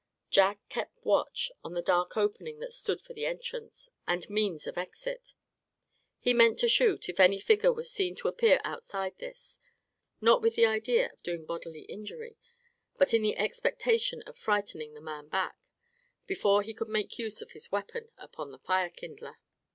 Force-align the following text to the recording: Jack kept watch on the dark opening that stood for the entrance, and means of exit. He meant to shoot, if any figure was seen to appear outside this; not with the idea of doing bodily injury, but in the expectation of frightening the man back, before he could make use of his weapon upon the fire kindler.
Jack 0.31 0.57
kept 0.67 1.05
watch 1.05 1.51
on 1.63 1.75
the 1.75 1.81
dark 1.83 2.17
opening 2.17 2.57
that 2.59 2.73
stood 2.73 2.99
for 2.99 3.13
the 3.13 3.27
entrance, 3.27 3.87
and 4.07 4.27
means 4.31 4.65
of 4.65 4.75
exit. 4.75 5.35
He 6.19 6.33
meant 6.33 6.57
to 6.57 6.67
shoot, 6.67 7.07
if 7.07 7.19
any 7.19 7.39
figure 7.39 7.71
was 7.71 7.91
seen 7.91 8.15
to 8.15 8.27
appear 8.27 8.59
outside 8.63 9.15
this; 9.19 9.59
not 10.19 10.41
with 10.41 10.55
the 10.55 10.65
idea 10.65 11.11
of 11.13 11.21
doing 11.21 11.45
bodily 11.45 11.81
injury, 11.83 12.35
but 12.97 13.13
in 13.13 13.21
the 13.21 13.37
expectation 13.37 14.23
of 14.23 14.39
frightening 14.39 14.95
the 14.95 15.01
man 15.01 15.27
back, 15.27 15.57
before 16.25 16.63
he 16.63 16.73
could 16.73 16.87
make 16.89 17.19
use 17.19 17.43
of 17.43 17.51
his 17.51 17.71
weapon 17.71 18.09
upon 18.17 18.49
the 18.49 18.57
fire 18.57 18.89
kindler. 18.89 19.37